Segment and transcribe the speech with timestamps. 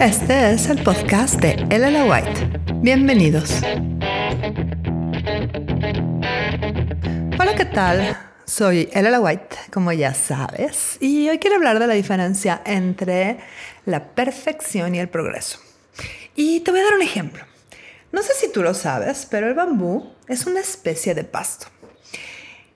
[0.00, 2.60] Este es el podcast de Elena White.
[2.76, 3.60] Bienvenidos.
[7.40, 8.16] Hola, ¿qué tal?
[8.44, 13.38] Soy Elena White, como ya sabes, y hoy quiero hablar de la diferencia entre
[13.84, 15.58] la perfección y el progreso.
[16.36, 17.44] Y te voy a dar un ejemplo.
[18.12, 21.66] No sé si tú lo sabes, pero el bambú es una especie de pasto.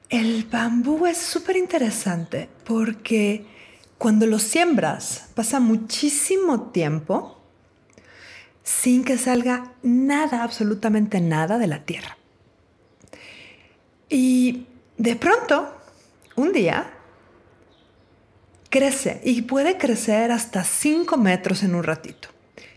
[0.08, 3.54] El bambú es súper interesante porque
[3.98, 7.40] cuando lo siembras pasa muchísimo tiempo
[8.62, 12.16] sin que salga nada, absolutamente nada de la tierra.
[14.08, 14.66] Y
[14.98, 15.72] de pronto,
[16.35, 16.90] un día,
[18.68, 22.29] crece y puede crecer hasta 5 metros en un ratito,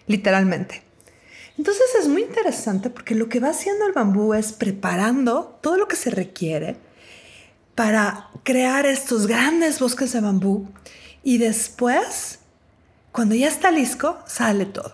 [0.08, 0.84] literalmente.
[1.58, 5.88] Entonces es muy interesante porque lo que va haciendo el bambú es preparando todo lo
[5.88, 6.78] que se requiere
[7.76, 10.70] para crear estos grandes bosques de bambú
[11.24, 12.40] y después,
[13.12, 14.94] cuando ya está listo, sale todo.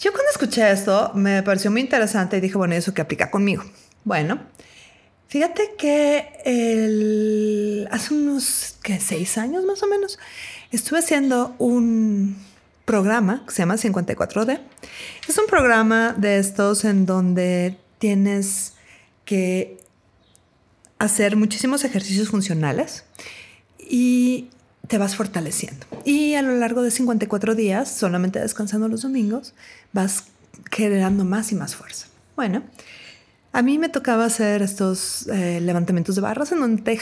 [0.00, 3.64] Yo cuando escuché esto me pareció muy interesante y dije, bueno, ¿eso qué aplica conmigo?
[4.04, 4.40] Bueno,
[5.28, 10.18] fíjate que hace unos ¿qué, seis años más o menos
[10.72, 12.36] estuve haciendo un
[12.84, 14.60] programa que se llama 54D.
[15.28, 18.74] Es un programa de estos en donde tienes
[19.24, 19.78] que
[20.98, 23.04] hacer muchísimos ejercicios funcionales
[23.78, 24.50] y
[24.88, 25.86] te vas fortaleciendo.
[26.04, 29.54] Y a lo largo de 54 días, solamente descansando los domingos,
[29.92, 30.24] vas
[30.70, 32.06] generando más y más fuerza.
[32.36, 32.62] Bueno,
[33.52, 36.98] a mí me tocaba hacer estos eh, levantamientos de barras en donde te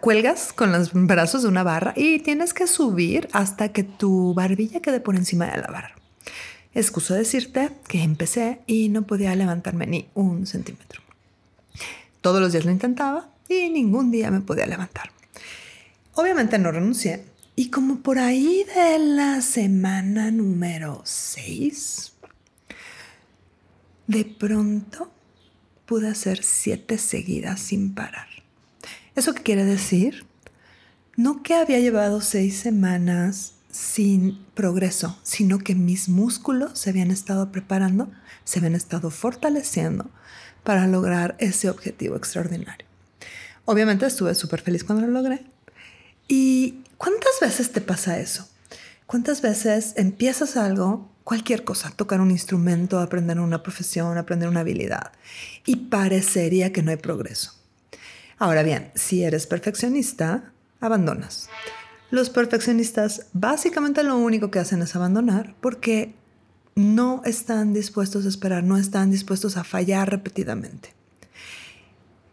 [0.00, 4.80] cuelgas con los brazos de una barra y tienes que subir hasta que tu barbilla
[4.80, 5.94] quede por encima de la barra.
[6.74, 11.02] Excuso decirte que empecé y no podía levantarme ni un centímetro.
[12.20, 15.15] Todos los días lo intentaba y ningún día me podía levantar.
[16.16, 17.24] Obviamente no renuncié.
[17.56, 22.12] Y como por ahí de la semana número 6,
[24.06, 25.12] de pronto
[25.84, 28.28] pude hacer siete seguidas sin parar.
[29.14, 30.24] ¿Eso qué quiere decir?
[31.16, 37.52] No que había llevado seis semanas sin progreso, sino que mis músculos se habían estado
[37.52, 38.10] preparando,
[38.44, 40.10] se habían estado fortaleciendo
[40.64, 42.86] para lograr ese objetivo extraordinario.
[43.66, 45.44] Obviamente estuve súper feliz cuando lo logré,
[46.28, 48.48] ¿Y cuántas veces te pasa eso?
[49.06, 55.12] ¿Cuántas veces empiezas algo, cualquier cosa, tocar un instrumento, aprender una profesión, aprender una habilidad,
[55.64, 57.52] y parecería que no hay progreso?
[58.38, 61.48] Ahora bien, si eres perfeccionista, abandonas.
[62.10, 66.14] Los perfeccionistas básicamente lo único que hacen es abandonar porque
[66.74, 70.94] no están dispuestos a esperar, no están dispuestos a fallar repetidamente.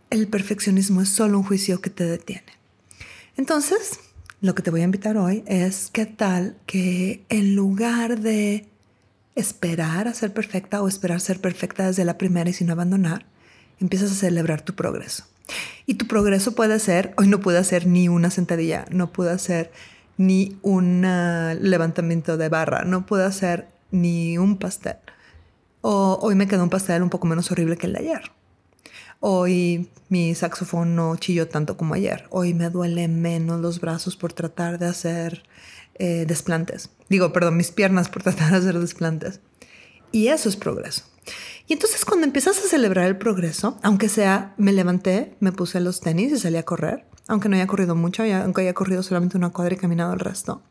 [0.09, 2.62] El perfeccionismo es solo un juicio que te detiene.
[3.35, 3.99] Entonces,
[4.41, 8.67] lo que te voy a invitar hoy es qué tal que en lugar de
[9.35, 13.25] esperar a ser perfecta o esperar ser perfecta desde la primera y sin abandonar,
[13.79, 15.25] empiezas a celebrar tu progreso.
[15.85, 19.71] Y tu progreso puede ser, hoy no pude hacer ni una sentadilla, no pude hacer
[20.17, 21.01] ni un
[21.61, 24.97] levantamiento de barra, no pude hacer ni un pastel.
[25.81, 28.31] O hoy me quedó un pastel un poco menos horrible que el de ayer.
[29.25, 32.25] Hoy mi saxofón no chilló tanto como ayer.
[32.29, 35.43] Hoy me duele menos los brazos por tratar de hacer
[35.95, 36.89] eh, desplantes.
[37.07, 39.39] Digo, perdón, mis piernas por tratar de hacer desplantes.
[40.11, 41.03] Y eso es progreso.
[41.67, 46.01] Y entonces cuando empiezas a celebrar el progreso, aunque sea, me levanté, me puse los
[46.01, 49.51] tenis y salí a correr, aunque no haya corrido mucho, aunque haya corrido solamente una
[49.51, 50.63] cuadra y caminado el resto,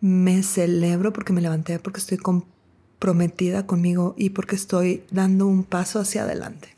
[0.00, 6.00] me celebro porque me levanté, porque estoy comprometida conmigo y porque estoy dando un paso
[6.00, 6.75] hacia adelante.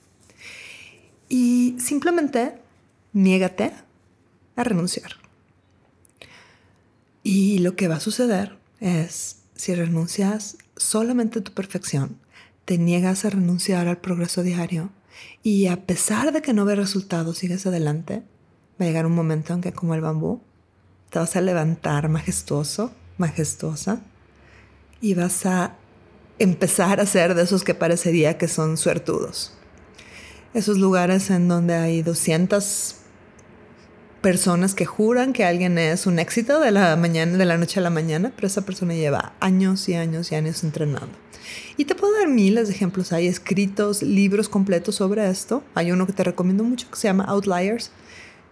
[1.28, 2.58] Y simplemente
[3.12, 3.72] niégate
[4.56, 5.12] a renunciar.
[7.22, 12.18] Y lo que va a suceder es, si renuncias solamente a tu perfección,
[12.64, 14.90] te niegas a renunciar al progreso diario
[15.42, 18.22] y a pesar de que no ve resultados, sigues adelante,
[18.80, 20.40] va a llegar un momento en que como el bambú,
[21.10, 24.00] te vas a levantar majestuoso, majestuosa,
[25.00, 25.76] y vas a
[26.38, 29.58] empezar a ser de esos que parecería que son suertudos
[30.54, 32.96] esos lugares en donde hay 200
[34.20, 37.82] personas que juran que alguien es un éxito de la mañana, de la noche a
[37.82, 41.12] la mañana, pero esa persona lleva años y años y años entrenando.
[41.76, 43.12] Y te puedo dar miles de ejemplos.
[43.12, 45.62] Hay escritos, libros completos sobre esto.
[45.74, 47.90] Hay uno que te recomiendo mucho que se llama Outliers.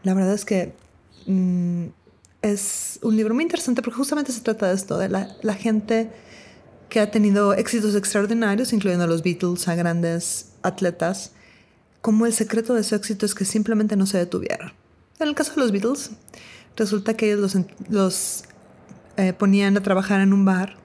[0.03, 0.73] La verdad es que
[1.27, 1.87] mm,
[2.43, 6.11] es un libro muy interesante porque justamente se trata de esto, de la, la gente
[6.89, 11.33] que ha tenido éxitos extraordinarios, incluyendo a los Beatles, a grandes atletas,
[12.07, 14.73] como el secreto de su éxito es que simplemente no se detuvieron.
[15.19, 16.13] En el caso de los Beatles,
[16.77, 18.45] resulta que ellos los, los
[19.17, 20.77] eh, ponían a trabajar en un bar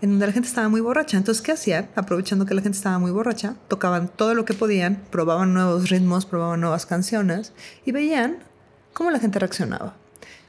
[0.00, 1.18] en donde la gente estaba muy borracha.
[1.18, 1.90] Entonces, ¿qué hacían?
[1.96, 6.24] Aprovechando que la gente estaba muy borracha, tocaban todo lo que podían, probaban nuevos ritmos,
[6.24, 7.52] probaban nuevas canciones
[7.84, 8.38] y veían
[8.94, 9.96] cómo la gente reaccionaba.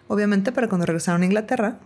[0.08, 1.78] Obviamente, para cuando regresaron a Inglaterra,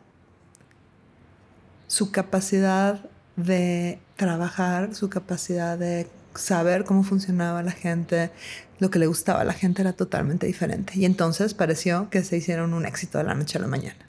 [1.88, 8.32] su capacidad de trabajar, su capacidad de saber cómo funcionaba la gente,
[8.80, 10.94] lo que le gustaba a la gente era totalmente diferente.
[10.96, 14.00] Y entonces pareció que se hicieron un éxito de la noche a la mañana.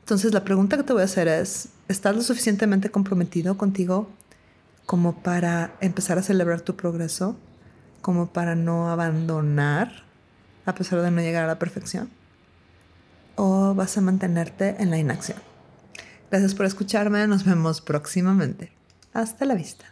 [0.00, 4.10] Entonces la pregunta que te voy a hacer es, ¿estás lo suficientemente comprometido contigo
[4.86, 7.36] como para empezar a celebrar tu progreso?
[8.00, 10.02] Como para no abandonar
[10.66, 12.10] a pesar de no llegar a la perfección?
[13.36, 15.38] ¿O vas a mantenerte en la inacción?
[16.30, 18.72] Gracias por escucharme, nos vemos próximamente.
[19.12, 19.84] Hasta la vista.